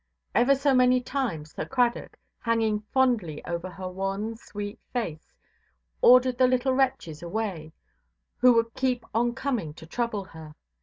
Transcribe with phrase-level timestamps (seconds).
[0.33, 5.35] Ever so many times Sir Cradock, hanging fondly over her wan, sweet face,
[6.01, 7.71] ordered the little wretches away,
[8.37, 10.55] who would keep on coming to trouble her.